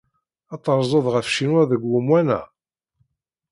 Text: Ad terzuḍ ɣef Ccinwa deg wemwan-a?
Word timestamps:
Ad 0.53 0.61
terzuḍ 0.63 1.05
ɣef 1.09 1.27
Ccinwa 1.31 1.63
deg 1.71 1.81
wemwan-a? 1.85 2.39